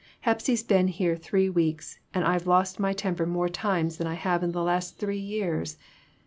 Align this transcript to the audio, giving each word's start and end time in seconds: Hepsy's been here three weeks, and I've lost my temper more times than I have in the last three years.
Hepsy's 0.21 0.63
been 0.63 0.87
here 0.87 1.15
three 1.15 1.47
weeks, 1.47 1.99
and 2.11 2.25
I've 2.25 2.47
lost 2.47 2.79
my 2.79 2.91
temper 2.91 3.27
more 3.27 3.49
times 3.49 3.97
than 3.97 4.07
I 4.07 4.15
have 4.15 4.41
in 4.41 4.51
the 4.51 4.63
last 4.63 4.97
three 4.97 5.19
years. 5.19 5.77